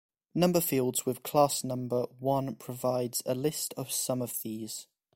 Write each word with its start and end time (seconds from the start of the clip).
Number 0.33 0.61
Fields 0.61 1.05
with 1.05 1.21
class 1.21 1.63
number 1.63 2.07
one 2.17 2.55
provides 2.55 3.21
a 3.27 3.35
list 3.35 3.75
of 3.77 3.91
some 3.91 4.23
of 4.23 4.41
these. 4.41 4.87